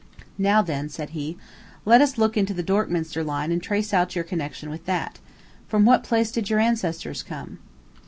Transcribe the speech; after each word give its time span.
"Now, 0.39 0.63
then," 0.63 0.89
said 0.89 1.11
he, 1.11 1.37
"let 1.85 2.01
us 2.01 2.17
look 2.17 2.35
into 2.35 2.55
the 2.55 2.63
Dorkminster 2.63 3.23
line 3.23 3.51
and 3.51 3.61
trace 3.61 3.93
out 3.93 4.15
your 4.15 4.23
connection 4.23 4.71
with 4.71 4.87
that. 4.87 5.19
From 5.67 5.85
what 5.85 6.03
place 6.03 6.31
did 6.31 6.49
your 6.49 6.57
ancestors 6.57 7.21
come?" 7.21 7.59